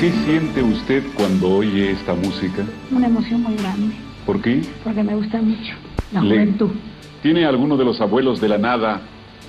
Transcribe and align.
¿Qué 0.00 0.12
siente 0.24 0.62
usted 0.62 1.02
cuando 1.16 1.48
oye 1.56 1.92
esta 1.92 2.14
música? 2.14 2.64
Una 2.90 3.06
emoción 3.06 3.42
muy 3.42 3.56
grande. 3.56 3.94
¿Por 4.26 4.40
qué? 4.42 4.60
Porque 4.84 5.02
me 5.02 5.14
gusta 5.14 5.40
mucho 5.40 5.72
la 6.12 6.20
Le- 6.20 6.34
juventud. 6.34 6.70
¿Tiene 7.22 7.44
alguno 7.46 7.76
de 7.76 7.84
los 7.84 8.00
abuelos 8.00 8.40
de 8.40 8.48
la 8.48 8.58
nada 8.58 9.00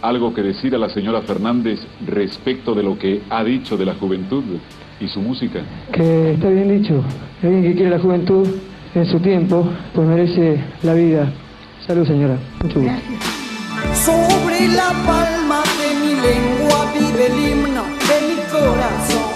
algo 0.02 0.34
que 0.34 0.42
decir 0.42 0.74
a 0.76 0.78
la 0.78 0.90
señora 0.90 1.22
Fernández 1.22 1.80
respecto 2.06 2.74
de 2.76 2.84
lo 2.84 2.98
que 2.98 3.22
ha 3.30 3.44
dicho 3.44 3.76
de 3.78 3.86
la 3.86 3.96
juventud 3.96 4.44
y 5.02 5.08
su 5.10 5.20
música? 5.22 5.60
Que 5.92 6.34
está 6.34 6.50
bien 6.50 6.82
dicho, 6.82 7.04
alguien 7.44 7.64
que 7.64 7.74
quiere 7.76 7.90
la 7.92 8.00
juventud 8.00 8.48
en 8.96 9.06
su 9.06 9.20
tiempo, 9.20 9.68
pues 9.94 10.08
merece 10.08 10.60
la 10.84 10.94
vida. 10.94 11.30
Salud 11.86 12.08
señora, 12.08 12.38
mucho 12.64 12.80
gusto. 12.80 12.94
Gracias. 12.94 14.06
Sobre 14.06 14.68
la 14.70 14.90
palma 15.06 15.62
de 15.78 16.00
mi 16.00 16.14
lengua 16.22 16.92
vive 16.94 17.28
el 17.28 17.52
himno 17.52 17.84
de 17.84 18.28
mi 18.28 18.42
corazón. 18.50 19.27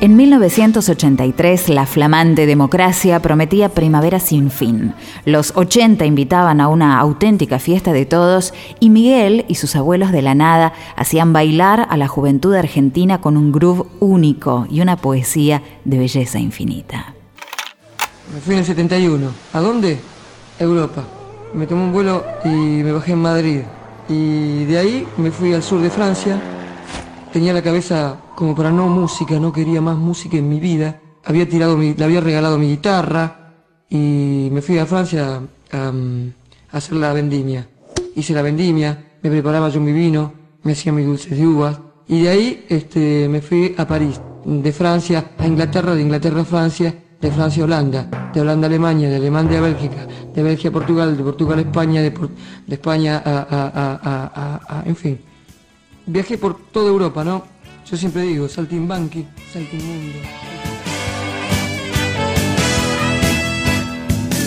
En 0.00 0.14
1983, 0.14 1.70
la 1.70 1.84
flamante 1.84 2.46
democracia 2.46 3.20
prometía 3.20 3.70
primavera 3.70 4.20
sin 4.20 4.52
fin. 4.52 4.94
Los 5.24 5.52
80 5.56 6.04
invitaban 6.06 6.60
a 6.60 6.68
una 6.68 7.00
auténtica 7.00 7.58
fiesta 7.58 7.92
de 7.92 8.06
todos 8.06 8.54
y 8.78 8.90
Miguel 8.90 9.44
y 9.48 9.56
sus 9.56 9.74
abuelos 9.74 10.12
de 10.12 10.22
la 10.22 10.36
nada 10.36 10.72
hacían 10.94 11.32
bailar 11.32 11.84
a 11.90 11.96
la 11.96 12.06
juventud 12.06 12.54
argentina 12.54 13.20
con 13.20 13.36
un 13.36 13.50
groove 13.50 13.88
único 13.98 14.68
y 14.70 14.82
una 14.82 14.96
poesía 14.96 15.64
de 15.84 15.98
belleza 15.98 16.38
infinita. 16.38 17.14
Me 18.32 18.40
fui 18.40 18.54
en 18.54 18.60
el 18.60 18.66
71. 18.66 19.32
¿A 19.52 19.60
dónde? 19.60 19.98
Europa. 20.60 21.02
Me 21.52 21.66
tomé 21.66 21.82
un 21.82 21.92
vuelo 21.92 22.24
y 22.44 22.48
me 22.84 22.92
bajé 22.92 23.14
en 23.14 23.22
Madrid. 23.22 23.60
Y 24.08 24.64
de 24.64 24.78
ahí 24.78 25.08
me 25.16 25.32
fui 25.32 25.54
al 25.54 25.62
sur 25.64 25.80
de 25.80 25.90
Francia. 25.90 26.40
Tenía 27.32 27.52
la 27.52 27.62
cabeza 27.62 28.16
como 28.34 28.54
para 28.54 28.70
no 28.70 28.88
música, 28.88 29.38
no 29.38 29.52
quería 29.52 29.80
más 29.80 29.96
música 29.96 30.36
en 30.36 30.48
mi 30.48 30.58
vida. 30.60 31.00
Había 31.24 31.48
tirado 31.48 31.76
mi, 31.76 31.94
le 31.94 32.04
había 32.04 32.20
regalado 32.20 32.58
mi 32.58 32.68
guitarra 32.68 33.54
y 33.90 34.48
me 34.50 34.62
fui 34.62 34.78
a 34.78 34.86
Francia 34.86 35.40
a, 35.72 35.92
mm, 35.92 36.32
hacer 36.72 36.96
la 36.96 37.12
vendimia. 37.12 37.68
Hice 38.16 38.32
la 38.32 38.42
vendimia, 38.42 39.18
me 39.22 39.30
preparaba 39.30 39.68
yo 39.68 39.80
mi 39.80 39.92
vino, 39.92 40.32
me 40.62 40.72
hacía 40.72 40.92
mis 40.92 41.06
dulces 41.06 41.36
de 41.38 41.46
uvas 41.46 41.78
y 42.08 42.22
de 42.22 42.28
ahí 42.30 42.66
este, 42.68 43.28
me 43.28 43.40
fui 43.42 43.74
a 43.76 43.86
París, 43.86 44.20
de 44.44 44.72
Francia 44.72 45.32
a 45.38 45.46
Inglaterra, 45.46 45.94
de 45.94 46.02
Inglaterra 46.02 46.40
a 46.40 46.44
Francia, 46.44 46.94
de 47.20 47.30
Francia 47.30 47.62
a 47.62 47.66
Holanda, 47.66 48.30
de 48.32 48.40
Holanda 48.40 48.66
a 48.66 48.68
Alemania, 48.70 49.10
de 49.10 49.16
Alemania 49.16 49.58
a 49.58 49.62
Bélgica, 49.62 50.06
de 50.34 50.42
Bélgica 50.42 50.70
a 50.70 50.72
Portugal, 50.72 51.16
de 51.16 51.22
Portugal 51.22 51.58
a 51.58 51.62
España, 51.62 52.00
de, 52.00 52.10
de 52.10 52.74
España 52.74 53.22
a- 53.24 53.46
a- 53.50 54.00
a- 54.02 54.80
a- 54.80 54.82
en 54.86 54.96
fin. 54.96 55.18
Viajé 56.10 56.38
por 56.38 56.58
toda 56.72 56.88
Europa, 56.88 57.22
¿no? 57.22 57.44
Yo 57.84 57.94
siempre 57.94 58.22
digo, 58.22 58.48
saltimbanqui, 58.48 59.26
saltimundo. 59.52 60.18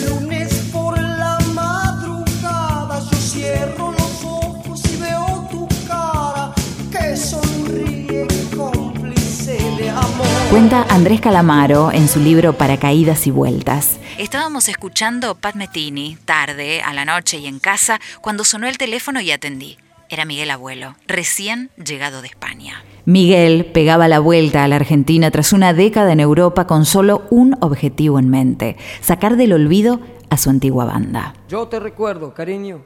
Lunes 0.08 0.52
por 0.72 1.00
la 1.00 1.38
madrugada 1.54 2.98
yo 3.08 3.16
cierro 3.16 3.92
los 3.92 4.24
ojos 4.24 4.82
y 4.92 4.96
veo 5.00 5.48
tu 5.52 5.68
cara 5.86 6.52
que 6.90 7.16
sonríe 7.16 8.26
cómplice 8.56 9.52
de 9.78 9.88
amor. 9.88 10.26
Cuenta 10.50 10.84
Andrés 10.90 11.20
Calamaro 11.20 11.92
en 11.92 12.08
su 12.08 12.18
libro 12.18 12.54
Paracaídas 12.54 13.28
y 13.28 13.30
Vueltas. 13.30 13.98
Estábamos 14.18 14.68
escuchando 14.68 15.36
Pat 15.36 15.54
Metini, 15.54 16.18
tarde, 16.24 16.82
a 16.82 16.92
la 16.92 17.04
noche 17.04 17.38
y 17.38 17.46
en 17.46 17.60
casa, 17.60 18.00
cuando 18.20 18.42
sonó 18.42 18.66
el 18.66 18.78
teléfono 18.78 19.20
y 19.20 19.30
atendí. 19.30 19.78
Era 20.12 20.26
Miguel 20.26 20.50
Abuelo, 20.50 20.94
recién 21.06 21.70
llegado 21.82 22.20
de 22.20 22.28
España. 22.28 22.84
Miguel 23.06 23.64
pegaba 23.72 24.08
la 24.08 24.20
vuelta 24.20 24.62
a 24.62 24.68
la 24.68 24.76
Argentina 24.76 25.30
tras 25.30 25.54
una 25.54 25.72
década 25.72 26.12
en 26.12 26.20
Europa 26.20 26.66
con 26.66 26.84
solo 26.84 27.22
un 27.30 27.56
objetivo 27.62 28.18
en 28.18 28.28
mente, 28.28 28.76
sacar 29.00 29.38
del 29.38 29.54
olvido 29.54 30.00
a 30.28 30.36
su 30.36 30.50
antigua 30.50 30.84
banda. 30.84 31.32
Yo 31.48 31.66
te 31.66 31.80
recuerdo, 31.80 32.34
cariño. 32.34 32.84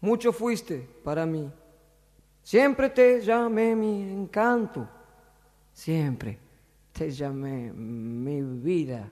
Mucho 0.00 0.32
fuiste 0.32 0.88
para 1.04 1.26
mí. 1.26 1.46
Siempre 2.42 2.88
te 2.88 3.20
llamé 3.20 3.76
mi 3.76 4.00
encanto. 4.00 4.88
Siempre 5.74 6.38
te 6.90 7.10
llamé 7.10 7.70
mi 7.70 8.40
vida. 8.40 9.10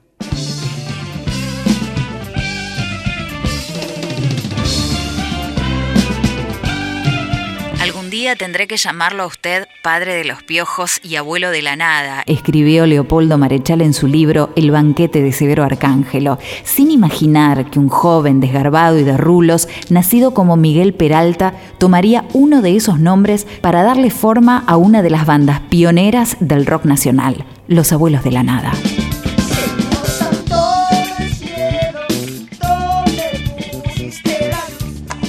Día 8.29 8.35
tendré 8.35 8.67
que 8.67 8.77
llamarlo 8.77 9.23
a 9.23 9.25
usted 9.25 9.65
padre 9.81 10.13
de 10.13 10.23
los 10.23 10.43
piojos 10.43 10.99
y 11.03 11.15
abuelo 11.15 11.49
de 11.49 11.63
la 11.63 11.75
nada, 11.75 12.21
escribió 12.27 12.85
Leopoldo 12.85 13.39
Marechal 13.39 13.81
en 13.81 13.95
su 13.95 14.05
libro 14.05 14.51
El 14.55 14.69
banquete 14.69 15.23
de 15.23 15.31
Severo 15.31 15.63
Arcángelo, 15.63 16.37
sin 16.63 16.91
imaginar 16.91 17.71
que 17.71 17.79
un 17.79 17.89
joven 17.89 18.39
desgarbado 18.39 18.99
y 18.99 19.03
de 19.03 19.17
rulos, 19.17 19.67
nacido 19.89 20.35
como 20.35 20.57
Miguel 20.57 20.93
Peralta, 20.93 21.55
tomaría 21.79 22.25
uno 22.33 22.61
de 22.61 22.75
esos 22.75 22.99
nombres 22.99 23.47
para 23.61 23.81
darle 23.81 24.11
forma 24.11 24.63
a 24.67 24.77
una 24.77 25.01
de 25.01 25.09
las 25.09 25.25
bandas 25.25 25.61
pioneras 25.61 26.37
del 26.39 26.67
rock 26.67 26.85
nacional, 26.85 27.45
Los 27.67 27.91
Abuelos 27.93 28.23
de 28.23 28.31
la 28.31 28.43
Nada. 28.43 28.73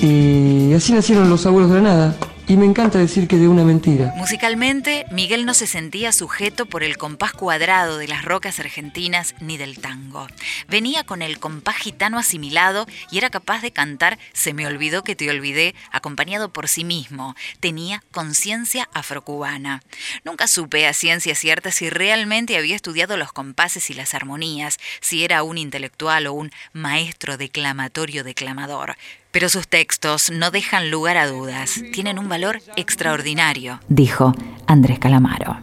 Y 0.02 0.74
así 0.74 0.92
nacieron 0.92 1.30
los 1.30 1.46
abuelos 1.46 1.70
de 1.70 1.80
la 1.80 1.82
nada. 1.82 2.29
Y 2.50 2.56
me 2.56 2.66
encanta 2.66 2.98
decir 2.98 3.28
que 3.28 3.36
de 3.36 3.46
una 3.46 3.62
mentira. 3.62 4.12
Musicalmente, 4.16 5.06
Miguel 5.12 5.46
no 5.46 5.54
se 5.54 5.68
sentía 5.68 6.10
sujeto 6.10 6.66
por 6.66 6.82
el 6.82 6.96
compás 6.98 7.32
cuadrado 7.32 7.96
de 7.96 8.08
las 8.08 8.24
rocas 8.24 8.58
argentinas 8.58 9.36
ni 9.38 9.56
del 9.56 9.78
tango. 9.78 10.26
Venía 10.66 11.04
con 11.04 11.22
el 11.22 11.38
compás 11.38 11.76
gitano 11.76 12.18
asimilado 12.18 12.88
y 13.12 13.18
era 13.18 13.30
capaz 13.30 13.62
de 13.62 13.70
cantar 13.70 14.18
Se 14.32 14.52
me 14.52 14.66
olvidó 14.66 15.04
que 15.04 15.14
te 15.14 15.30
olvidé, 15.30 15.76
acompañado 15.92 16.52
por 16.52 16.66
sí 16.66 16.82
mismo. 16.82 17.36
Tenía 17.60 18.02
conciencia 18.10 18.88
afrocubana. 18.92 19.84
Nunca 20.24 20.48
supe 20.48 20.88
a 20.88 20.92
ciencia 20.92 21.36
cierta 21.36 21.70
si 21.70 21.88
realmente 21.88 22.58
había 22.58 22.74
estudiado 22.74 23.16
los 23.16 23.32
compases 23.32 23.90
y 23.90 23.94
las 23.94 24.12
armonías, 24.12 24.78
si 25.00 25.22
era 25.22 25.44
un 25.44 25.56
intelectual 25.56 26.26
o 26.26 26.32
un 26.32 26.50
maestro 26.72 27.36
declamatorio 27.36 28.24
declamador. 28.24 28.96
Pero 29.32 29.48
sus 29.48 29.68
textos 29.68 30.30
no 30.30 30.50
dejan 30.50 30.90
lugar 30.90 31.16
a 31.16 31.26
dudas, 31.28 31.80
tienen 31.92 32.18
un 32.18 32.28
valor 32.28 32.60
extraordinario, 32.76 33.80
dijo 33.88 34.34
Andrés 34.66 34.98
Calamaro. 34.98 35.58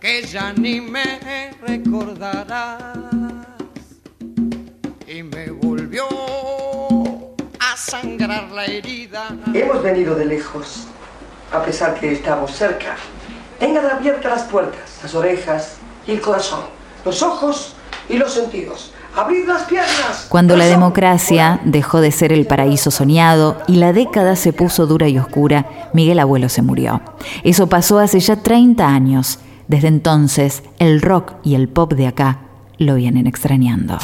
que 0.00 0.22
ya 0.26 0.52
ni 0.52 0.80
me 0.80 1.18
recordarás. 1.66 2.88
Y 5.06 5.22
me 5.22 5.50
volvió 5.50 6.04
a 7.60 7.76
sangrar 7.76 8.50
la 8.50 8.64
herida. 8.66 9.28
Hemos 9.54 9.82
venido 9.82 10.14
de 10.14 10.24
lejos, 10.24 10.86
a 11.52 11.62
pesar 11.64 11.98
que 11.98 12.12
estamos 12.12 12.50
cerca. 12.52 12.96
Tengan 13.58 13.86
abiertas 13.86 14.32
las 14.40 14.42
puertas, 14.48 15.00
las 15.02 15.14
orejas 15.14 15.76
y 16.06 16.12
el 16.12 16.20
corazón, 16.20 16.64
los 17.04 17.22
ojos 17.22 17.74
y 18.08 18.18
los 18.18 18.32
sentidos. 18.32 18.92
¡Abrid 19.18 19.48
las 19.48 19.62
piernas! 19.62 20.26
Cuando 20.28 20.56
la 20.56 20.66
democracia 20.66 21.60
dejó 21.64 22.00
de 22.00 22.12
ser 22.12 22.32
el 22.32 22.46
paraíso 22.46 22.92
soñado 22.92 23.60
y 23.66 23.74
la 23.74 23.92
década 23.92 24.36
se 24.36 24.52
puso 24.52 24.86
dura 24.86 25.08
y 25.08 25.18
oscura, 25.18 25.66
Miguel 25.92 26.20
Abuelo 26.20 26.48
se 26.48 26.62
murió. 26.62 27.00
Eso 27.42 27.66
pasó 27.66 27.98
hace 27.98 28.20
ya 28.20 28.36
30 28.36 28.86
años. 28.86 29.40
Desde 29.66 29.88
entonces, 29.88 30.62
el 30.78 31.02
rock 31.02 31.32
y 31.42 31.56
el 31.56 31.68
pop 31.68 31.94
de 31.94 32.06
acá 32.06 32.42
lo 32.78 32.94
vienen 32.94 33.26
extrañando. 33.26 33.98